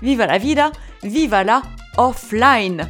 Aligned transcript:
viva 0.00 0.26
la 0.26 0.38
vida, 0.38 0.72
viva 1.02 1.44
la 1.44 1.62
offline. 1.96 2.88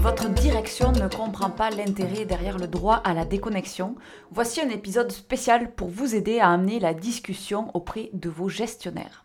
Votre 0.00 0.28
direction 0.28 0.92
ne 0.92 1.08
comprend 1.08 1.50
pas 1.50 1.70
l'intérêt 1.70 2.24
derrière 2.24 2.58
le 2.58 2.66
droit 2.66 2.96
à 2.96 3.14
la 3.14 3.24
déconnexion. 3.24 3.94
Voici 4.30 4.60
un 4.60 4.68
épisode 4.68 5.12
spécial 5.12 5.72
pour 5.74 5.88
vous 5.88 6.14
aider 6.14 6.40
à 6.40 6.50
amener 6.50 6.80
la 6.80 6.94
discussion 6.94 7.70
auprès 7.74 8.10
de 8.12 8.28
vos 8.28 8.48
gestionnaires 8.48 9.24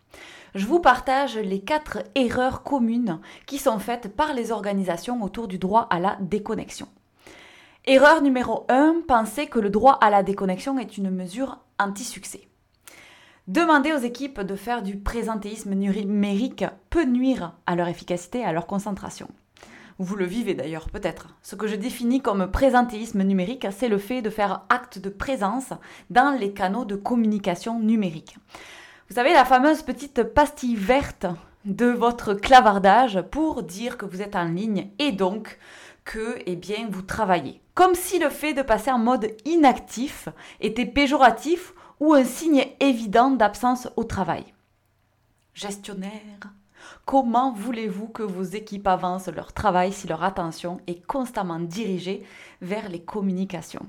je 0.57 0.65
vous 0.65 0.79
partage 0.79 1.37
les 1.37 1.59
quatre 1.59 1.99
erreurs 2.15 2.63
communes 2.63 3.19
qui 3.45 3.59
sont 3.59 3.77
faites 3.77 4.15
par 4.15 4.33
les 4.33 4.51
organisations 4.51 5.21
autour 5.21 5.47
du 5.47 5.59
droit 5.59 5.87
à 5.91 5.99
la 5.99 6.17
déconnexion. 6.19 6.87
Erreur 7.85 8.23
numéro 8.23 8.65
1, 8.67 9.03
penser 9.07 9.45
que 9.45 9.59
le 9.59 9.69
droit 9.69 9.99
à 10.01 10.09
la 10.09 10.23
déconnexion 10.23 10.79
est 10.79 10.97
une 10.97 11.11
mesure 11.11 11.59
anti-succès. 11.77 12.47
Demander 13.47 13.93
aux 13.93 13.99
équipes 13.99 14.41
de 14.41 14.55
faire 14.55 14.81
du 14.81 14.97
présentéisme 14.97 15.75
numérique 15.75 16.65
peut 16.89 17.05
nuire 17.05 17.53
à 17.67 17.75
leur 17.75 17.87
efficacité 17.87 18.39
et 18.39 18.43
à 18.43 18.51
leur 18.51 18.65
concentration. 18.65 19.27
Vous 19.99 20.15
le 20.15 20.25
vivez 20.25 20.55
d'ailleurs 20.55 20.89
peut-être. 20.89 21.35
Ce 21.43 21.55
que 21.55 21.67
je 21.67 21.75
définis 21.75 22.21
comme 22.21 22.49
présentéisme 22.49 23.21
numérique, 23.21 23.67
c'est 23.69 23.89
le 23.89 23.99
fait 23.99 24.23
de 24.23 24.31
faire 24.31 24.63
acte 24.69 24.97
de 24.97 25.09
présence 25.09 25.69
dans 26.09 26.35
les 26.35 26.51
canaux 26.51 26.83
de 26.83 26.95
communication 26.95 27.79
numérique. 27.79 28.37
Vous 29.09 29.15
savez, 29.15 29.31
la 29.31 29.45
fameuse 29.45 29.83
petite 29.83 30.21
pastille 30.21 30.75
verte 30.75 31.27
de 31.63 31.85
votre 31.85 32.33
clavardage 32.33 33.21
pour 33.31 33.63
dire 33.63 33.97
que 33.97 34.05
vous 34.05 34.21
êtes 34.21 34.35
en 34.35 34.43
ligne 34.43 34.89
et 34.99 35.13
donc 35.13 35.59
que 36.03 36.39
eh 36.45 36.57
bien, 36.57 36.89
vous 36.89 37.03
travaillez. 37.03 37.61
Comme 37.73 37.95
si 37.95 38.19
le 38.19 38.29
fait 38.29 38.53
de 38.53 38.61
passer 38.61 38.91
en 38.91 38.99
mode 38.99 39.31
inactif 39.45 40.27
était 40.59 40.85
péjoratif 40.85 41.73
ou 42.01 42.13
un 42.13 42.25
signe 42.25 42.65
évident 42.81 43.31
d'absence 43.31 43.87
au 43.95 44.03
travail. 44.03 44.43
Gestionnaire, 45.53 46.51
comment 47.05 47.53
voulez-vous 47.53 48.09
que 48.09 48.23
vos 48.23 48.43
équipes 48.43 48.87
avancent 48.87 49.29
leur 49.29 49.53
travail 49.53 49.93
si 49.93 50.07
leur 50.07 50.23
attention 50.23 50.81
est 50.85 51.05
constamment 51.07 51.59
dirigée 51.59 52.25
vers 52.61 52.89
les 52.89 53.01
communications? 53.01 53.85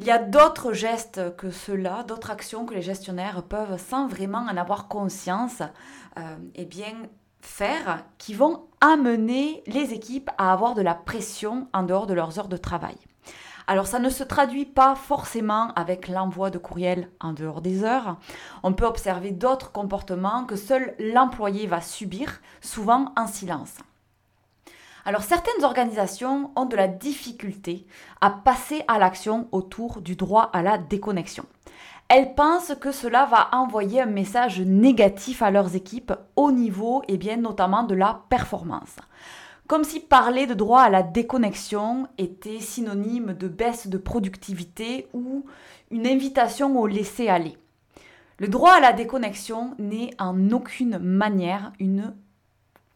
Il 0.00 0.06
y 0.06 0.10
a 0.10 0.18
d'autres 0.18 0.72
gestes 0.72 1.36
que 1.36 1.50
ceux-là, 1.50 2.04
d'autres 2.04 2.30
actions 2.30 2.64
que 2.64 2.72
les 2.72 2.80
gestionnaires 2.80 3.42
peuvent, 3.42 3.78
sans 3.78 4.08
vraiment 4.08 4.46
en 4.50 4.56
avoir 4.56 4.88
conscience, 4.88 5.60
euh, 6.18 6.36
eh 6.54 6.64
bien, 6.64 6.94
faire 7.42 8.04
qui 8.16 8.32
vont 8.32 8.64
amener 8.80 9.62
les 9.66 9.92
équipes 9.92 10.30
à 10.38 10.54
avoir 10.54 10.74
de 10.74 10.80
la 10.80 10.94
pression 10.94 11.68
en 11.74 11.82
dehors 11.82 12.06
de 12.06 12.14
leurs 12.14 12.38
heures 12.38 12.48
de 12.48 12.56
travail. 12.56 12.96
Alors 13.66 13.86
ça 13.86 13.98
ne 13.98 14.08
se 14.08 14.24
traduit 14.24 14.64
pas 14.64 14.94
forcément 14.94 15.70
avec 15.74 16.08
l'envoi 16.08 16.48
de 16.48 16.58
courriel 16.58 17.10
en 17.20 17.34
dehors 17.34 17.60
des 17.60 17.84
heures. 17.84 18.16
On 18.62 18.72
peut 18.72 18.86
observer 18.86 19.32
d'autres 19.32 19.70
comportements 19.70 20.44
que 20.46 20.56
seul 20.56 20.94
l'employé 20.98 21.66
va 21.66 21.82
subir, 21.82 22.40
souvent 22.62 23.12
en 23.16 23.26
silence. 23.26 23.76
Alors 25.04 25.22
certaines 25.22 25.64
organisations 25.64 26.50
ont 26.56 26.66
de 26.66 26.76
la 26.76 26.88
difficulté 26.88 27.86
à 28.20 28.30
passer 28.30 28.82
à 28.88 28.98
l'action 28.98 29.48
autour 29.52 30.00
du 30.00 30.16
droit 30.16 30.50
à 30.52 30.62
la 30.62 30.78
déconnexion. 30.78 31.44
Elles 32.08 32.34
pensent 32.34 32.74
que 32.80 32.90
cela 32.90 33.24
va 33.26 33.50
envoyer 33.52 34.00
un 34.00 34.06
message 34.06 34.60
négatif 34.60 35.42
à 35.42 35.50
leurs 35.50 35.76
équipes 35.76 36.12
au 36.34 36.50
niveau 36.50 37.02
et 37.06 37.16
bien 37.16 37.36
notamment 37.36 37.84
de 37.84 37.94
la 37.94 38.22
performance. 38.28 38.96
Comme 39.68 39.84
si 39.84 40.00
parler 40.00 40.48
de 40.48 40.54
droit 40.54 40.82
à 40.82 40.90
la 40.90 41.04
déconnexion 41.04 42.08
était 42.18 42.58
synonyme 42.58 43.34
de 43.34 43.46
baisse 43.46 43.86
de 43.86 43.98
productivité 43.98 45.06
ou 45.14 45.44
une 45.92 46.08
invitation 46.08 46.76
au 46.80 46.88
laisser-aller. 46.88 47.56
Le 48.38 48.48
droit 48.48 48.72
à 48.72 48.80
la 48.80 48.92
déconnexion 48.92 49.74
n'est 49.78 50.10
en 50.18 50.50
aucune 50.50 50.98
manière 50.98 51.72
une 51.78 52.14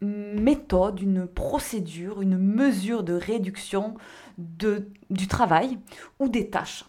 méthode, 0.01 0.99
une 0.99 1.27
procédure, 1.27 2.21
une 2.21 2.37
mesure 2.37 3.03
de 3.03 3.13
réduction 3.13 3.95
de, 4.37 4.89
du 5.09 5.27
travail 5.27 5.79
ou 6.19 6.29
des 6.29 6.49
tâches. 6.49 6.85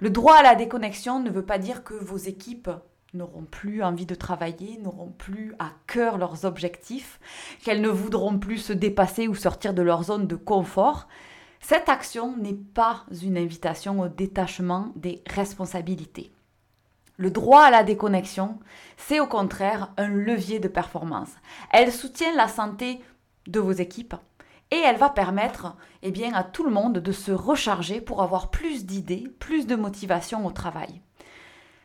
Le 0.00 0.10
droit 0.10 0.34
à 0.34 0.42
la 0.42 0.54
déconnexion 0.54 1.20
ne 1.20 1.30
veut 1.30 1.44
pas 1.44 1.58
dire 1.58 1.84
que 1.84 1.94
vos 1.94 2.16
équipes 2.16 2.70
n'auront 3.12 3.44
plus 3.44 3.82
envie 3.82 4.06
de 4.06 4.14
travailler, 4.14 4.78
n'auront 4.78 5.10
plus 5.10 5.54
à 5.58 5.72
cœur 5.86 6.16
leurs 6.16 6.44
objectifs, 6.44 7.20
qu'elles 7.62 7.80
ne 7.80 7.88
voudront 7.88 8.38
plus 8.38 8.58
se 8.58 8.72
dépasser 8.72 9.28
ou 9.28 9.34
sortir 9.34 9.74
de 9.74 9.82
leur 9.82 10.04
zone 10.04 10.26
de 10.26 10.36
confort. 10.36 11.08
Cette 11.60 11.88
action 11.88 12.36
n'est 12.36 12.54
pas 12.54 13.04
une 13.22 13.36
invitation 13.36 14.00
au 14.00 14.08
détachement 14.08 14.92
des 14.96 15.22
responsabilités. 15.26 16.30
Le 17.20 17.30
droit 17.30 17.64
à 17.64 17.70
la 17.70 17.84
déconnexion, 17.84 18.58
c'est 18.96 19.20
au 19.20 19.26
contraire 19.26 19.92
un 19.98 20.08
levier 20.08 20.58
de 20.58 20.68
performance. 20.68 21.28
Elle 21.70 21.92
soutient 21.92 22.34
la 22.34 22.48
santé 22.48 22.98
de 23.46 23.60
vos 23.60 23.72
équipes 23.72 24.14
et 24.70 24.78
elle 24.78 24.96
va 24.96 25.10
permettre 25.10 25.76
eh 26.02 26.14
à 26.32 26.44
tout 26.44 26.64
le 26.64 26.70
monde 26.70 26.94
de 26.94 27.12
se 27.12 27.30
recharger 27.30 28.00
pour 28.00 28.22
avoir 28.22 28.50
plus 28.50 28.86
d'idées, 28.86 29.28
plus 29.38 29.66
de 29.66 29.76
motivation 29.76 30.46
au 30.46 30.50
travail. 30.50 31.02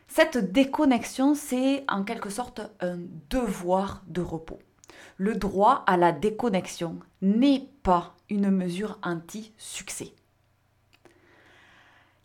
Cette 0.07 0.53
déconnexion, 0.53 1.35
c'est 1.35 1.83
en 1.89 2.05
quelque 2.05 2.29
sorte 2.29 2.61
un 2.79 2.99
devoir 3.29 4.03
de 4.07 4.21
repos. 4.21 4.59
Le 5.17 5.35
droit 5.35 5.83
à 5.85 5.97
la 5.97 6.13
déconnexion 6.13 6.99
n'est 7.21 7.67
pas 7.83 8.15
une 8.29 8.51
mesure 8.51 8.99
anti-succès. 9.03 10.13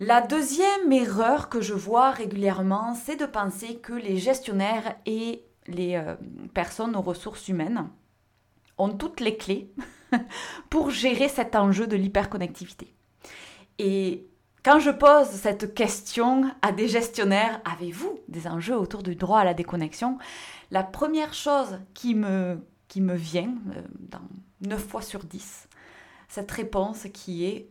La 0.03 0.23
deuxième 0.23 0.91
erreur 0.91 1.51
que 1.51 1.61
je 1.61 1.75
vois 1.75 2.11
régulièrement, 2.11 2.95
c'est 2.95 3.17
de 3.17 3.27
penser 3.27 3.77
que 3.77 3.93
les 3.93 4.17
gestionnaires 4.17 4.97
et 5.05 5.45
les 5.67 5.95
euh, 5.97 6.17
personnes 6.55 6.97
aux 6.97 7.03
ressources 7.03 7.49
humaines 7.49 7.87
ont 8.79 8.89
toutes 8.89 9.21
les 9.21 9.37
clés 9.37 9.71
pour 10.71 10.89
gérer 10.89 11.29
cet 11.29 11.55
enjeu 11.55 11.87
de 11.87 11.97
l'hyperconnectivité. 11.97 12.95
Et 13.79 14.27
quand 14.63 14.79
je 14.79 14.91
pose 14.91 15.27
cette 15.27 15.75
question 15.75 16.51
à 16.63 16.73
des 16.73 16.89
gestionnaires, 16.89 17.61
avez-vous 17.71 18.21
des 18.27 18.47
enjeux 18.47 18.79
autour 18.79 19.03
du 19.03 19.17
droit 19.17 19.41
à 19.41 19.45
la 19.45 19.53
déconnexion? 19.53 20.17
La 20.71 20.83
première 20.83 21.35
chose 21.35 21.79
qui 21.93 22.15
me, 22.15 22.59
vient, 22.97 23.55
euh, 23.77 23.83
dans 23.99 24.23
9 24.63 24.83
fois 24.83 25.03
sur 25.03 25.25
10, 25.25 25.69
cette 26.29 26.51
réponse 26.51 27.07
qui 27.13 27.45
est 27.45 27.69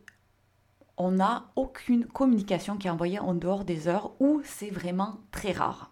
on 1.00 1.12
n'a 1.12 1.46
aucune 1.56 2.06
communication 2.06 2.78
qui 2.78 2.88
est 2.88 2.92
envoyée 2.92 3.20
en 3.20 3.34
dehors 3.34 3.64
des 3.64 3.88
heures 3.88 4.12
ou 4.20 4.42
c'est 4.44 4.70
vraiment 4.70 5.18
très 5.32 5.54
rare. 5.54 5.92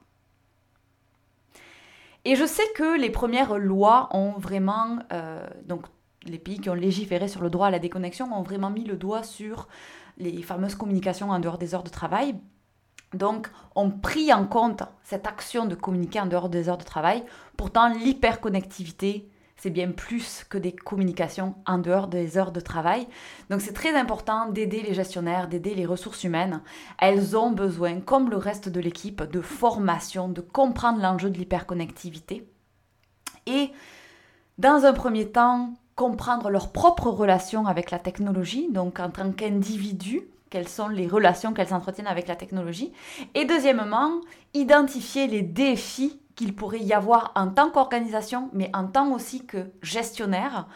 Et 2.26 2.36
je 2.36 2.46
sais 2.46 2.68
que 2.76 3.00
les 3.00 3.10
premières 3.10 3.58
lois 3.58 4.10
ont 4.12 4.34
vraiment, 4.34 5.00
euh, 5.14 5.48
donc 5.66 5.86
les 6.26 6.38
pays 6.38 6.60
qui 6.60 6.70
ont 6.70 6.74
légiféré 6.74 7.30
sur 7.30 7.42
le 7.42 7.50
droit 7.50 7.68
à 7.68 7.72
la 7.72 7.80
déconnexion 7.80 8.32
ont 8.38 8.44
vraiment 8.44 8.70
mis 8.70 8.84
le 8.84 8.98
doigt 8.98 9.24
sur 9.24 9.70
les 10.18 10.42
fameuses 10.42 10.76
communications 10.76 11.30
en 11.30 11.40
dehors 11.40 11.58
des 11.58 11.74
heures 11.74 11.84
de 11.84 11.90
travail. 11.90 12.36
Donc, 13.14 13.50
ont 13.76 13.90
pris 13.90 14.34
en 14.34 14.46
compte 14.46 14.84
cette 15.04 15.26
action 15.26 15.66
de 15.66 15.76
communiquer 15.76 16.20
en 16.20 16.26
dehors 16.26 16.50
des 16.50 16.68
heures 16.68 16.78
de 16.78 16.84
travail. 16.84 17.24
Pourtant, 17.56 17.88
l'hyperconnectivité 17.94 19.30
c'est 19.58 19.72
bien 19.72 19.92
plus 19.92 20.46
que 20.48 20.58
des 20.58 20.72
communications 20.72 21.56
en 21.66 21.80
dehors 21.80 22.08
des 22.08 22.38
heures 22.38 22.52
de 22.52 22.60
travail. 22.60 23.08
Donc 23.50 23.62
c'est 23.62 23.74
très 23.74 23.96
important 23.96 24.50
d'aider 24.50 24.82
les 24.82 24.94
gestionnaires, 24.94 25.48
d'aider 25.48 25.74
les 25.74 25.86
ressources 25.86 26.24
humaines. 26.24 26.62
Elles 27.00 27.36
ont 27.36 27.52
besoin, 27.52 28.00
comme 28.00 28.30
le 28.30 28.38
reste 28.38 28.70
de 28.70 28.80
l'équipe, 28.80 29.24
de 29.24 29.42
formation, 29.42 30.30
de 30.30 30.42
comprendre 30.42 31.02
l'enjeu 31.02 31.30
de 31.30 31.38
l'hyperconnectivité. 31.38 32.48
Et 33.48 33.72
dans 34.58 34.86
un 34.86 34.94
premier 34.94 35.32
temps, 35.32 35.74
comprendre 35.96 36.50
leur 36.50 36.72
propre 36.72 37.10
relation 37.10 37.66
avec 37.66 37.90
la 37.90 38.00
technologie, 38.00 38.70
donc 38.72 39.00
en 39.00 39.10
tant 39.10 39.32
qu'individu, 39.32 40.22
quelles 40.50 40.68
sont 40.68 40.88
les 40.88 41.08
relations 41.08 41.54
qu'elles 41.54 41.74
entretiennent 41.74 42.08
avec 42.08 42.28
la 42.28 42.36
technologie. 42.36 42.94
Et 43.34 43.46
deuxièmement, 43.46 44.22
identifier 44.54 45.28
les 45.28 45.42
défis 45.42 46.22
qu'il 46.38 46.56
pourrait 46.56 46.80
y 46.80 46.94
avoir 46.94 47.34
en 47.36 47.50
tant 47.50 47.72
qu'organisation, 47.72 48.50
mais 48.54 48.70
en 48.74 48.88
tant 48.88 49.12
aussi 49.12 49.46
que 49.46 49.72
gestionnaire, 49.82 50.68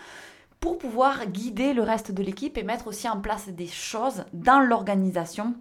pour 0.60 0.78
pouvoir 0.78 1.28
guider 1.28 1.74
le 1.74 1.84
reste 1.84 2.12
de 2.12 2.22
l'équipe 2.22 2.58
et 2.58 2.63
mettre 2.63 2.88
aussi 2.88 3.08
en 3.08 3.22
place 3.22 3.48
des 3.48 3.68
choses 3.68 4.25
dans 4.34 4.60
l'organisation 4.60 5.56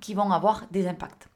qui 0.00 0.14
vont 0.14 0.30
avoir 0.30 0.66
des 0.70 0.86
impacts. 0.86 1.28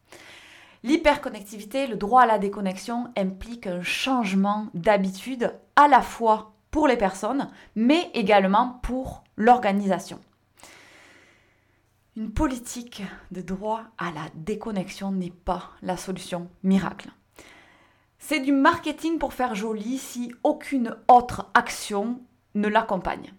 L'hyperconnectivité, 0.82 1.86
le 1.86 1.96
droit 1.96 2.22
à 2.22 2.26
la 2.26 2.38
déconnexion 2.38 3.08
implique 3.16 3.66
un 3.66 3.82
changement 3.82 4.66
d'habitude 4.74 5.54
à 5.74 5.88
la 5.88 6.02
fois 6.02 6.52
pour 6.70 6.86
les 6.86 6.98
personnes, 6.98 7.48
mais 7.74 8.10
également 8.12 8.80
pour 8.82 9.24
l'organisation. 9.36 10.20
Une 12.16 12.32
politique 12.32 13.02
de 13.30 13.40
droit 13.40 13.84
à 13.96 14.12
la 14.12 14.28
déconnexion 14.34 15.10
n'est 15.10 15.30
pas 15.30 15.70
la 15.80 15.96
solution 15.96 16.48
miracle. 16.62 17.10
C'est 18.26 18.40
du 18.40 18.52
marketing 18.52 19.18
pour 19.18 19.34
faire 19.34 19.54
joli 19.54 19.98
si 19.98 20.32
aucune 20.44 20.96
autre 21.08 21.50
action 21.52 22.22
ne 22.54 22.68
l'accompagne. 22.68 23.34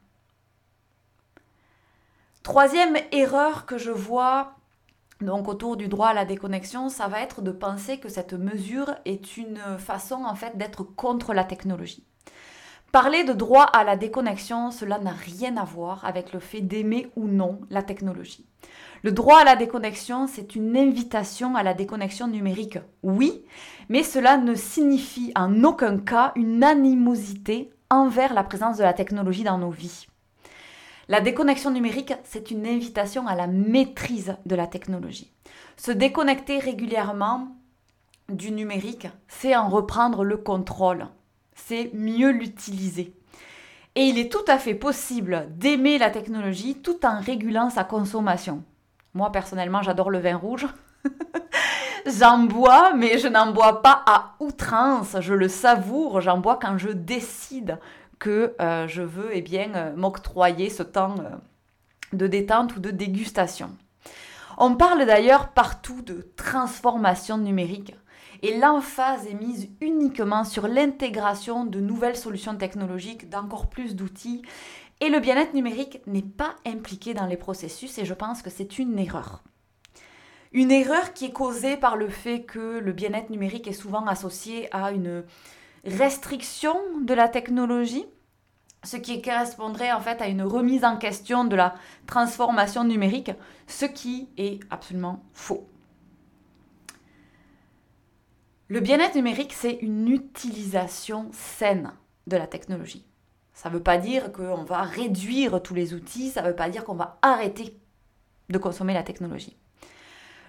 Troisième 2.44 2.96
erreur 3.12 3.66
que 3.66 3.80
je 3.80 3.90
vois 3.90 4.54
donc 5.22 5.48
autour 5.48 5.76
du 5.76 5.88
droit 5.88 6.10
à 6.10 6.14
la 6.14 6.24
déconnexion, 6.24 6.90
ça 6.90 7.08
va 7.08 7.22
être 7.22 7.42
de 7.42 7.50
penser 7.50 7.98
que 7.98 8.10
cette 8.10 8.34
mesure 8.34 8.94
est 9.06 9.38
une 9.38 9.60
façon 9.80 10.24
en 10.24 10.36
fait 10.36 10.56
d'être 10.56 10.84
contre 10.84 11.34
la 11.34 11.46
technologie. 11.46 12.06
Parler 12.96 13.26
de 13.26 13.34
droit 13.34 13.66
à 13.66 13.84
la 13.84 13.98
déconnexion, 13.98 14.72
cela 14.72 15.00
n'a 15.00 15.12
rien 15.12 15.58
à 15.58 15.66
voir 15.66 16.06
avec 16.06 16.32
le 16.32 16.40
fait 16.40 16.62
d'aimer 16.62 17.12
ou 17.18 17.28
non 17.28 17.60
la 17.70 17.84
technologie. 17.84 18.46
Le 19.04 19.12
droit 19.12 19.40
à 19.40 19.44
la 19.44 19.58
déconnexion, 19.58 20.28
c'est 20.28 20.56
une 20.56 20.78
invitation 20.78 21.58
à 21.58 21.64
la 21.64 21.74
déconnexion 21.74 22.28
numérique, 22.30 22.80
oui, 23.04 23.44
mais 23.90 24.02
cela 24.02 24.38
ne 24.38 24.56
signifie 24.56 25.34
en 25.36 25.66
aucun 25.66 25.98
cas 25.98 26.32
une 26.38 26.64
animosité 26.64 27.70
envers 27.90 28.34
la 28.34 28.46
présence 28.46 28.78
de 28.78 28.84
la 28.84 28.94
technologie 28.94 29.44
dans 29.44 29.58
nos 29.58 29.72
vies. 29.72 30.08
La 31.10 31.20
déconnexion 31.20 31.72
numérique, 31.72 32.14
c'est 32.24 32.50
une 32.50 32.66
invitation 32.66 33.28
à 33.28 33.36
la 33.36 33.48
maîtrise 33.48 34.38
de 34.46 34.56
la 34.56 34.68
technologie. 34.68 35.34
Se 35.76 35.92
déconnecter 35.92 36.60
régulièrement 36.60 37.50
du 38.30 38.54
numérique, 38.54 39.10
c'est 39.28 39.54
en 39.54 39.68
reprendre 39.68 40.24
le 40.24 40.38
contrôle, 40.38 41.10
c'est 41.56 41.92
mieux 41.94 42.32
l'utiliser. 42.32 43.14
Et 43.96 44.04
il 44.04 44.20
est 44.20 44.32
tout 44.32 44.46
à 44.48 44.60
fait 44.60 44.76
possible 44.76 45.48
d'aimer 45.52 45.98
la 45.98 46.10
technologie 46.10 46.76
tout 46.76 47.06
en 47.06 47.20
régulant 47.20 47.70
sa 47.70 47.84
consommation. 47.84 48.64
Moi 49.14 49.32
personnellement, 49.32 49.82
j'adore 49.82 50.12
le 50.12 50.20
vin 50.20 50.36
rouge. 50.36 50.68
J'en 52.06 52.40
bois, 52.40 52.94
mais 52.94 53.18
je 53.18 53.28
n'en 53.28 53.52
bois 53.52 53.82
pas 53.82 54.04
à 54.06 54.36
outrance. 54.40 55.16
Je 55.22 55.34
le 55.34 55.48
savoure. 55.48 56.22
J'en 56.22 56.38
bois 56.38 56.60
quand 56.62 56.78
je 56.78 56.90
décide 56.90 57.80
que 58.20 58.54
euh, 58.62 58.88
je 58.88 59.02
veux 59.02 59.30
eh 59.32 59.42
bien, 59.42 59.74
euh, 59.76 59.96
m'octroyer 59.96 60.70
ce 60.70 60.84
temps 60.84 61.16
euh, 61.20 61.36
de 62.14 62.28
détente 62.28 62.76
ou 62.76 62.80
de 62.80 62.92
dégustation. 62.92 63.72
On 64.58 64.76
parle 64.76 65.06
d'ailleurs 65.06 65.50
partout 65.50 66.02
de 66.02 66.32
transformation 66.36 67.38
numérique 67.38 67.96
et 68.42 68.58
l'emphase 68.58 69.28
est 69.28 69.34
mise 69.34 69.70
uniquement 69.82 70.44
sur 70.44 70.68
l'intégration 70.68 71.66
de 71.66 71.80
nouvelles 71.80 72.18
solutions 72.18 72.56
technologiques, 72.56 73.30
d'encore 73.30 73.68
plus 73.68 73.96
d'outils. 73.96 74.42
Et 75.02 75.10
le 75.10 75.20
bien-être 75.20 75.54
numérique 75.54 76.02
n'est 76.08 76.22
pas 76.22 76.56
impliqué 76.66 77.14
dans 77.14 77.26
les 77.26 77.38
processus 77.38 77.98
et 77.98 78.06
je 78.06 78.14
pense 78.14 78.42
que 78.42 78.50
c'est 78.50 78.80
une 78.80 78.98
erreur. 78.98 79.44
Une 80.54 80.72
erreur 80.72 81.14
qui 81.14 81.26
est 81.26 81.34
causée 81.34 81.76
par 81.76 81.98
le 81.98 82.08
fait 82.08 82.44
que 82.44 82.80
le 82.80 82.94
bien-être 82.94 83.30
numérique 83.30 83.68
est 83.68 83.74
souvent 83.74 84.06
associé 84.06 84.74
à 84.74 84.92
une 84.92 85.24
restriction 85.84 86.76
de 87.02 87.14
la 87.14 87.28
technologie, 87.28 88.06
ce 88.84 88.98
qui 88.98 89.22
correspondrait 89.22 89.92
en 89.92 90.00
fait 90.00 90.22
à 90.22 90.28
une 90.28 90.44
remise 90.44 90.86
en 90.86 90.98
question 90.98 91.44
de 91.44 91.56
la 91.56 91.76
transformation 92.08 92.84
numérique, 92.86 93.32
ce 93.68 93.86
qui 93.86 94.30
est 94.38 94.60
absolument 94.70 95.24
faux. 95.34 95.68
Le 98.68 98.80
bien-être 98.80 99.14
numérique, 99.14 99.54
c'est 99.54 99.78
une 99.82 100.08
utilisation 100.08 101.30
saine 101.32 101.92
de 102.26 102.36
la 102.36 102.48
technologie. 102.48 103.06
Ça 103.54 103.70
ne 103.70 103.76
veut 103.76 103.84
pas 103.84 104.00
dire 104.00 104.32
qu'on 104.32 104.64
va 104.64 104.82
réduire 104.82 105.62
tous 105.62 105.76
les 105.76 105.94
outils, 105.94 106.32
ça 106.32 106.42
ne 106.42 106.48
veut 106.48 106.56
pas 106.56 106.70
dire 106.70 106.84
qu'on 106.84 106.96
va 106.96 107.20
arrêter 107.22 107.78
de 108.50 108.58
consommer 108.58 108.96
la 108.96 109.04
technologie. 109.04 109.56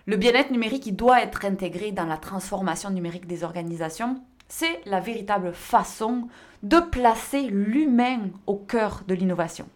Le 0.07 0.17
bien-être 0.17 0.51
numérique, 0.51 0.87
il 0.87 0.97
doit 0.97 1.23
être 1.23 1.45
intégré 1.45 1.93
dans 1.93 2.07
la 2.07 2.17
transformation 2.17 2.89
numérique 2.89 3.27
des 3.27 3.45
organisations. 3.45 4.23
C'est 4.49 4.81
la 4.87 5.01
véritable 5.01 5.53
façon 5.53 6.29
de 6.63 6.81
placer 6.81 7.43
l'humain 7.43 8.31
au 8.47 8.57
cœur 8.57 9.03
de 9.07 9.15
l'innovation, 9.15 9.69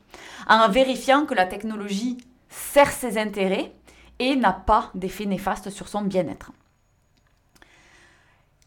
en 0.48 0.66
vérifiant 0.70 1.26
que 1.26 1.34
la 1.34 1.44
technologie 1.44 2.16
sert 2.48 2.90
ses 2.90 3.18
intérêts 3.18 3.72
et 4.18 4.34
n'a 4.34 4.52
pas 4.52 4.90
d'effet 4.94 5.26
néfaste 5.26 5.68
sur 5.68 5.88
son 5.88 6.00
bien-être. 6.00 6.52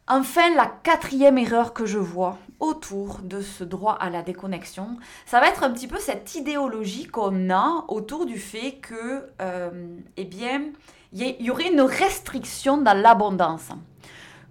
Enfin, 0.08 0.54
la 0.56 0.66
quatrième 0.66 1.38
erreur 1.38 1.74
que 1.74 1.86
je 1.86 1.98
vois 1.98 2.38
autour 2.60 3.20
de 3.20 3.42
ce 3.42 3.64
droit 3.64 3.94
à 3.94 4.10
la 4.10 4.22
déconnexion, 4.22 4.98
ça 5.26 5.40
va 5.40 5.48
être 5.48 5.64
un 5.64 5.72
petit 5.72 5.88
peu 5.88 5.98
cette 5.98 6.36
idéologie 6.36 7.08
qu'on 7.08 7.50
a 7.50 7.86
autour 7.88 8.26
du 8.26 8.38
fait 8.38 8.74
que, 8.82 9.30
euh, 9.42 9.98
eh 10.18 10.26
bien, 10.26 10.72
il 11.14 11.42
y, 11.42 11.50
aurait 11.50 11.72
une 11.72 11.82
restriction 11.82 12.78
dans 12.78 13.00
l'abondance, 13.00 13.70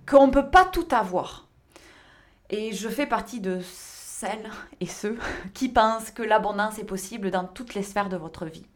qu'on 0.09 0.29
ne 0.29 0.33
peut 0.33 0.49
pas 0.49 0.65
tout 0.65 0.89
avoir. 0.91 1.49
Et 2.49 2.73
je 2.73 2.89
fais 2.89 3.07
partie 3.07 3.41
de 3.41 3.61
celles 4.23 4.51
et 4.81 4.87
ceux 4.87 5.19
qui 5.55 5.69
pensent 5.69 6.13
que 6.13 6.23
l'abondance 6.23 6.79
est 6.79 6.85
possible 6.85 7.33
dans 7.33 7.45
toutes 7.45 7.75
les 7.75 7.83
sphères 7.83 8.09
de 8.09 8.17
votre 8.17 8.47
vie. 8.47 8.67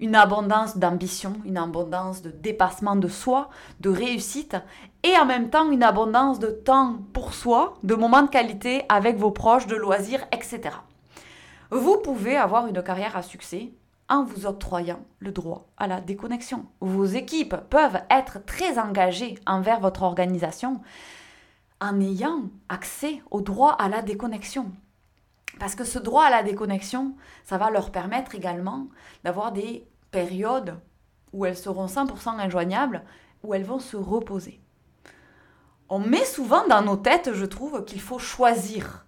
Une 0.00 0.14
abondance 0.14 0.76
d'ambition, 0.76 1.34
une 1.46 1.56
abondance 1.56 2.20
de 2.20 2.30
dépassement 2.30 2.96
de 2.96 3.08
soi, 3.08 3.48
de 3.80 3.88
réussite, 3.88 4.56
et 5.02 5.16
en 5.16 5.24
même 5.24 5.48
temps 5.48 5.70
une 5.70 5.82
abondance 5.82 6.38
de 6.40 6.48
temps 6.48 6.98
pour 7.14 7.32
soi, 7.32 7.74
de 7.82 7.94
moments 7.94 8.22
de 8.22 8.28
qualité 8.28 8.84
avec 8.90 9.16
vos 9.16 9.30
proches, 9.30 9.66
de 9.66 9.76
loisirs, 9.76 10.26
etc. 10.30 10.60
Vous 11.70 11.96
pouvez 11.98 12.36
avoir 12.36 12.66
une 12.66 12.82
carrière 12.82 13.16
à 13.16 13.22
succès 13.22 13.72
en 14.10 14.24
vous 14.24 14.44
octroyant 14.44 15.00
le 15.20 15.32
droit 15.32 15.68
à 15.78 15.86
la 15.86 16.02
déconnexion. 16.02 16.66
Vos 16.80 17.06
équipes 17.06 17.56
peuvent 17.70 18.02
être 18.10 18.44
très 18.44 18.78
engagées 18.78 19.36
envers 19.46 19.80
votre 19.80 20.02
organisation 20.02 20.82
en 21.82 22.00
ayant 22.00 22.44
accès 22.68 23.20
au 23.30 23.40
droit 23.40 23.72
à 23.72 23.88
la 23.88 24.02
déconnexion. 24.02 24.70
Parce 25.62 25.76
que 25.76 25.84
ce 25.84 26.00
droit 26.00 26.24
à 26.24 26.30
la 26.30 26.42
déconnexion, 26.42 27.14
ça 27.44 27.56
va 27.56 27.70
leur 27.70 27.92
permettre 27.92 28.34
également 28.34 28.88
d'avoir 29.22 29.52
des 29.52 29.86
périodes 30.10 30.80
où 31.32 31.46
elles 31.46 31.56
seront 31.56 31.86
100% 31.86 32.40
injoignables, 32.40 33.04
où 33.44 33.54
elles 33.54 33.62
vont 33.62 33.78
se 33.78 33.96
reposer. 33.96 34.60
On 35.88 36.00
met 36.00 36.24
souvent 36.24 36.66
dans 36.66 36.82
nos 36.82 36.96
têtes, 36.96 37.32
je 37.32 37.44
trouve, 37.44 37.84
qu'il 37.84 38.00
faut 38.00 38.18
choisir 38.18 39.06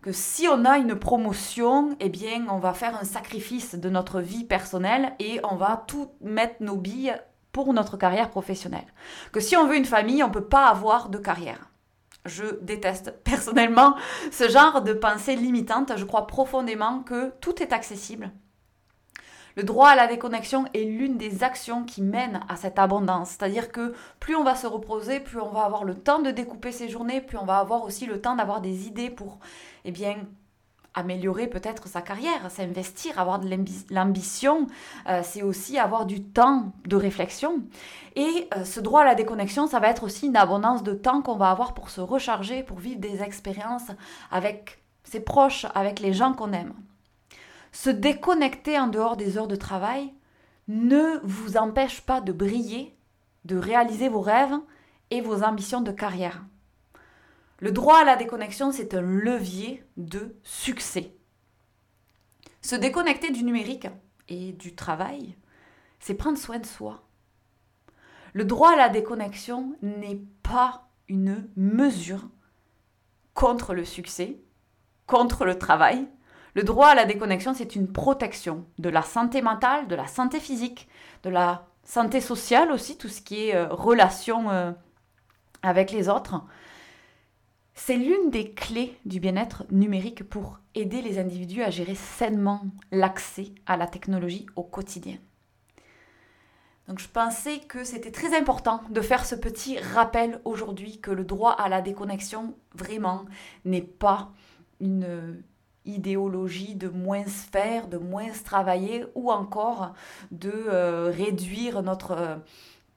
que 0.00 0.12
si 0.12 0.46
on 0.46 0.64
a 0.64 0.78
une 0.78 0.94
promotion, 0.94 1.96
eh 1.98 2.08
bien, 2.08 2.46
on 2.50 2.60
va 2.60 2.72
faire 2.72 2.94
un 2.94 3.04
sacrifice 3.04 3.74
de 3.74 3.90
notre 3.90 4.20
vie 4.20 4.44
personnelle 4.44 5.12
et 5.18 5.40
on 5.42 5.56
va 5.56 5.86
tout 5.88 6.12
mettre 6.20 6.62
nos 6.62 6.76
billes 6.76 7.16
pour 7.50 7.74
notre 7.74 7.96
carrière 7.96 8.30
professionnelle. 8.30 8.86
Que 9.32 9.40
si 9.40 9.56
on 9.56 9.66
veut 9.66 9.76
une 9.76 9.84
famille, 9.84 10.22
on 10.22 10.28
ne 10.28 10.32
peut 10.32 10.44
pas 10.44 10.68
avoir 10.68 11.08
de 11.08 11.18
carrière. 11.18 11.68
Je 12.26 12.60
déteste 12.62 13.12
personnellement 13.24 13.96
ce 14.30 14.48
genre 14.48 14.82
de 14.82 14.92
pensée 14.92 15.36
limitante. 15.36 15.92
Je 15.96 16.04
crois 16.04 16.26
profondément 16.26 17.00
que 17.00 17.32
tout 17.40 17.62
est 17.62 17.72
accessible 17.72 18.30
le 19.56 19.62
droit 19.62 19.88
à 19.88 19.96
la 19.96 20.06
déconnexion 20.06 20.66
est 20.74 20.84
l'une 20.84 21.16
des 21.16 21.42
actions 21.42 21.84
qui 21.84 22.02
mènent 22.02 22.40
à 22.48 22.56
cette 22.56 22.78
abondance. 22.78 23.30
C'est-à-dire 23.30 23.72
que 23.72 23.94
plus 24.20 24.36
on 24.36 24.44
va 24.44 24.54
se 24.54 24.66
reposer, 24.66 25.18
plus 25.18 25.40
on 25.40 25.48
va 25.48 25.62
avoir 25.62 25.84
le 25.84 25.94
temps 25.94 26.20
de 26.20 26.30
découper 26.30 26.72
ses 26.72 26.90
journées, 26.90 27.22
plus 27.22 27.38
on 27.38 27.46
va 27.46 27.58
avoir 27.58 27.82
aussi 27.82 28.04
le 28.04 28.20
temps 28.20 28.36
d'avoir 28.36 28.60
des 28.60 28.86
idées 28.86 29.08
pour, 29.08 29.38
eh 29.86 29.92
bien, 29.92 30.18
améliorer 30.96 31.46
peut-être 31.46 31.86
sa 31.86 32.00
carrière, 32.00 32.50
s'investir, 32.50 33.20
avoir 33.20 33.38
de 33.38 33.48
l'ambition, 33.90 34.66
euh, 35.08 35.20
c'est 35.22 35.42
aussi 35.42 35.78
avoir 35.78 36.06
du 36.06 36.22
temps 36.22 36.72
de 36.86 36.96
réflexion. 36.96 37.62
Et 38.16 38.48
euh, 38.56 38.64
ce 38.64 38.80
droit 38.80 39.02
à 39.02 39.04
la 39.04 39.14
déconnexion, 39.14 39.68
ça 39.68 39.78
va 39.78 39.88
être 39.88 40.02
aussi 40.02 40.26
une 40.26 40.36
abondance 40.36 40.82
de 40.82 40.94
temps 40.94 41.22
qu'on 41.22 41.36
va 41.36 41.50
avoir 41.50 41.74
pour 41.74 41.90
se 41.90 42.00
recharger, 42.00 42.62
pour 42.62 42.78
vivre 42.78 42.98
des 42.98 43.22
expériences 43.22 43.90
avec 44.30 44.82
ses 45.04 45.20
proches, 45.20 45.66
avec 45.74 46.00
les 46.00 46.14
gens 46.14 46.32
qu'on 46.32 46.52
aime. 46.52 46.72
Se 47.72 47.90
déconnecter 47.90 48.78
en 48.78 48.86
dehors 48.86 49.18
des 49.18 49.36
heures 49.36 49.48
de 49.48 49.54
travail 49.54 50.12
ne 50.66 51.20
vous 51.22 51.58
empêche 51.58 52.00
pas 52.00 52.22
de 52.22 52.32
briller, 52.32 52.96
de 53.44 53.56
réaliser 53.56 54.08
vos 54.08 54.22
rêves 54.22 54.56
et 55.10 55.20
vos 55.20 55.42
ambitions 55.42 55.82
de 55.82 55.92
carrière. 55.92 56.42
Le 57.58 57.72
droit 57.72 57.98
à 57.98 58.04
la 58.04 58.16
déconnexion, 58.16 58.70
c'est 58.72 58.94
un 58.94 59.00
levier 59.00 59.84
de 59.96 60.36
succès. 60.42 61.14
Se 62.60 62.76
déconnecter 62.76 63.30
du 63.30 63.44
numérique 63.44 63.88
et 64.28 64.52
du 64.52 64.74
travail, 64.74 65.36
c'est 66.00 66.14
prendre 66.14 66.38
soin 66.38 66.58
de 66.58 66.66
soi. 66.66 67.02
Le 68.34 68.44
droit 68.44 68.72
à 68.72 68.76
la 68.76 68.88
déconnexion 68.90 69.76
n'est 69.80 70.20
pas 70.42 70.88
une 71.08 71.48
mesure 71.56 72.28
contre 73.32 73.72
le 73.72 73.84
succès, 73.84 74.40
contre 75.06 75.44
le 75.44 75.58
travail. 75.58 76.06
Le 76.54 76.62
droit 76.62 76.88
à 76.88 76.94
la 76.94 77.04
déconnexion, 77.04 77.54
c'est 77.54 77.76
une 77.76 77.90
protection 77.90 78.66
de 78.78 78.88
la 78.88 79.02
santé 79.02 79.40
mentale, 79.40 79.88
de 79.88 79.94
la 79.94 80.06
santé 80.06 80.40
physique, 80.40 80.88
de 81.22 81.30
la 81.30 81.66
santé 81.84 82.20
sociale 82.20 82.72
aussi, 82.72 82.98
tout 82.98 83.08
ce 83.08 83.22
qui 83.22 83.48
est 83.48 83.54
euh, 83.54 83.68
relation 83.68 84.50
euh, 84.50 84.72
avec 85.62 85.92
les 85.92 86.08
autres. 86.08 86.42
C'est 87.78 87.98
l'une 87.98 88.30
des 88.30 88.52
clés 88.52 88.98
du 89.04 89.20
bien-être 89.20 89.64
numérique 89.70 90.24
pour 90.24 90.58
aider 90.74 91.02
les 91.02 91.18
individus 91.18 91.62
à 91.62 91.70
gérer 91.70 91.94
sainement 91.94 92.62
l'accès 92.90 93.52
à 93.66 93.76
la 93.76 93.86
technologie 93.86 94.46
au 94.56 94.62
quotidien. 94.62 95.18
Donc 96.88 97.00
je 97.00 97.08
pensais 97.08 97.58
que 97.60 97.84
c'était 97.84 98.10
très 98.10 98.36
important 98.36 98.80
de 98.88 99.00
faire 99.02 99.26
ce 99.26 99.34
petit 99.34 99.78
rappel 99.78 100.40
aujourd'hui 100.44 101.00
que 101.00 101.10
le 101.10 101.24
droit 101.24 101.52
à 101.52 101.68
la 101.68 101.82
déconnexion 101.82 102.54
vraiment 102.74 103.26
n'est 103.66 103.82
pas 103.82 104.32
une 104.80 105.42
idéologie 105.84 106.76
de 106.76 106.88
moins 106.88 107.24
faire, 107.24 107.88
de 107.88 107.98
moins 107.98 108.30
travailler 108.42 109.04
ou 109.14 109.30
encore 109.30 109.92
de 110.30 110.50
euh, 110.50 111.12
réduire 111.14 111.82
notre 111.82 112.12
euh, 112.12 112.36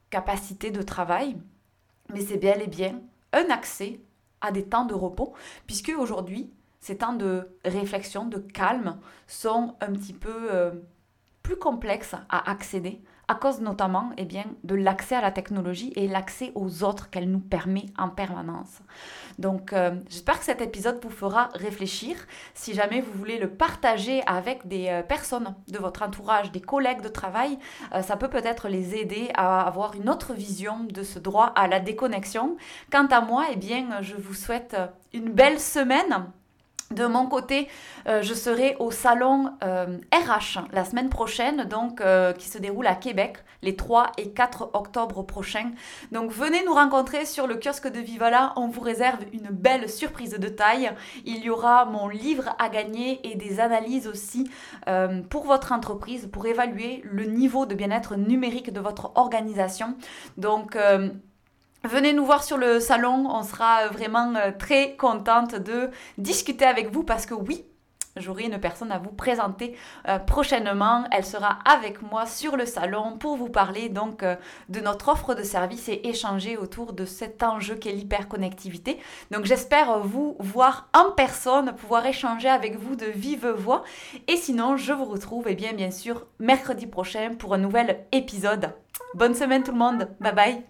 capacité 0.08 0.70
de 0.70 0.82
travail. 0.82 1.36
Mais 2.12 2.22
c'est 2.22 2.38
bel 2.38 2.62
et 2.62 2.66
bien 2.66 3.00
un 3.32 3.50
accès 3.50 4.00
à 4.40 4.52
des 4.52 4.64
temps 4.64 4.84
de 4.84 4.94
repos, 4.94 5.34
puisque 5.66 5.92
aujourd'hui, 5.96 6.50
ces 6.80 6.98
temps 6.98 7.12
de 7.12 7.48
réflexion, 7.64 8.26
de 8.26 8.38
calme, 8.38 8.98
sont 9.26 9.74
un 9.80 9.92
petit 9.92 10.14
peu 10.14 10.48
euh, 10.50 10.72
plus 11.42 11.56
complexes 11.56 12.14
à 12.28 12.50
accéder 12.50 13.02
à 13.30 13.36
cause 13.36 13.60
notamment 13.60 14.10
eh 14.16 14.24
bien, 14.24 14.44
de 14.64 14.74
l'accès 14.74 15.14
à 15.14 15.20
la 15.20 15.30
technologie 15.30 15.92
et 15.94 16.08
l'accès 16.08 16.50
aux 16.56 16.82
autres 16.82 17.10
qu'elle 17.10 17.30
nous 17.30 17.38
permet 17.38 17.86
en 17.96 18.08
permanence. 18.08 18.80
Donc 19.38 19.72
euh, 19.72 19.92
j'espère 20.08 20.40
que 20.40 20.44
cet 20.44 20.60
épisode 20.60 20.98
vous 21.00 21.10
fera 21.10 21.48
réfléchir. 21.54 22.16
Si 22.54 22.74
jamais 22.74 23.00
vous 23.00 23.12
voulez 23.12 23.38
le 23.38 23.48
partager 23.48 24.20
avec 24.26 24.66
des 24.66 24.88
euh, 24.88 25.02
personnes 25.04 25.54
de 25.68 25.78
votre 25.78 26.02
entourage, 26.02 26.50
des 26.50 26.60
collègues 26.60 27.02
de 27.02 27.08
travail, 27.08 27.56
ça 28.02 28.16
peut 28.16 28.28
peut-être 28.28 28.68
les 28.68 28.96
aider 28.96 29.30
à 29.34 29.62
avoir 29.62 29.94
une 29.94 30.10
autre 30.10 30.32
vision 30.34 30.80
de 30.84 31.04
ce 31.04 31.20
droit 31.20 31.52
à 31.54 31.68
la 31.68 31.78
déconnexion. 31.78 32.56
Quant 32.90 33.06
à 33.06 33.20
moi, 33.20 33.46
eh 33.52 33.56
bien, 33.56 34.02
je 34.02 34.16
vous 34.16 34.34
souhaite 34.34 34.76
une 35.12 35.30
belle 35.30 35.60
semaine 35.60 36.26
de 36.92 37.06
mon 37.06 37.26
côté, 37.26 37.68
euh, 38.08 38.20
je 38.20 38.34
serai 38.34 38.74
au 38.80 38.90
salon 38.90 39.44
RH 39.62 39.62
euh, 39.62 40.62
la 40.72 40.84
semaine 40.84 41.08
prochaine, 41.08 41.66
donc 41.66 42.00
euh, 42.00 42.32
qui 42.32 42.48
se 42.48 42.58
déroule 42.58 42.88
à 42.88 42.96
Québec 42.96 43.36
les 43.62 43.76
3 43.76 44.10
et 44.18 44.30
4 44.30 44.70
octobre 44.72 45.22
prochains. 45.22 45.70
Donc 46.10 46.32
venez 46.32 46.64
nous 46.64 46.74
rencontrer 46.74 47.26
sur 47.26 47.46
le 47.46 47.54
kiosque 47.54 47.86
de 47.86 48.00
Vivala, 48.00 48.54
on 48.56 48.66
vous 48.66 48.80
réserve 48.80 49.20
une 49.32 49.50
belle 49.50 49.88
surprise 49.88 50.32
de 50.32 50.48
taille. 50.48 50.90
Il 51.26 51.44
y 51.44 51.48
aura 51.48 51.84
mon 51.84 52.08
livre 52.08 52.56
à 52.58 52.68
gagner 52.68 53.20
et 53.22 53.36
des 53.36 53.60
analyses 53.60 54.08
aussi 54.08 54.50
pour 55.28 55.44
votre 55.44 55.72
entreprise 55.72 56.28
pour 56.32 56.46
évaluer 56.46 57.02
le 57.04 57.24
niveau 57.24 57.66
de 57.66 57.74
bien-être 57.74 58.16
numérique 58.16 58.72
de 58.72 58.80
votre 58.80 59.12
organisation. 59.14 59.94
Donc 60.38 60.76
Venez 61.84 62.12
nous 62.12 62.26
voir 62.26 62.44
sur 62.44 62.58
le 62.58 62.78
salon, 62.78 63.26
on 63.30 63.42
sera 63.42 63.88
vraiment 63.88 64.34
euh, 64.34 64.50
très 64.56 64.96
contente 64.96 65.54
de 65.54 65.88
discuter 66.18 66.66
avec 66.66 66.92
vous 66.92 67.04
parce 67.04 67.24
que 67.24 67.32
oui, 67.32 67.64
j'aurai 68.16 68.44
une 68.44 68.60
personne 68.60 68.92
à 68.92 68.98
vous 68.98 69.12
présenter 69.12 69.74
euh, 70.06 70.18
prochainement. 70.18 71.04
Elle 71.10 71.24
sera 71.24 71.58
avec 71.64 72.02
moi 72.02 72.26
sur 72.26 72.58
le 72.58 72.66
salon 72.66 73.16
pour 73.16 73.36
vous 73.38 73.48
parler 73.48 73.88
donc 73.88 74.22
euh, 74.22 74.36
de 74.68 74.80
notre 74.80 75.08
offre 75.08 75.34
de 75.34 75.42
service 75.42 75.88
et 75.88 76.06
échanger 76.06 76.58
autour 76.58 76.92
de 76.92 77.06
cet 77.06 77.42
enjeu 77.42 77.76
qu'est 77.76 77.92
l'hyperconnectivité. 77.92 78.98
Donc 79.30 79.46
j'espère 79.46 80.00
vous 80.00 80.36
voir 80.38 80.90
en 80.92 81.12
personne, 81.12 81.74
pouvoir 81.74 82.04
échanger 82.04 82.50
avec 82.50 82.76
vous 82.76 82.94
de 82.94 83.06
vive 83.06 83.48
voix. 83.48 83.84
Et 84.28 84.36
sinon, 84.36 84.76
je 84.76 84.92
vous 84.92 85.06
retrouve 85.06 85.48
et 85.48 85.56
eh 85.58 85.72
bien 85.72 85.90
sûr 85.90 86.26
mercredi 86.38 86.86
prochain 86.86 87.36
pour 87.38 87.54
un 87.54 87.58
nouvel 87.58 88.04
épisode. 88.12 88.74
Bonne 89.14 89.34
semaine 89.34 89.62
tout 89.62 89.72
le 89.72 89.78
monde. 89.78 90.10
Bye 90.20 90.34
bye. 90.34 90.69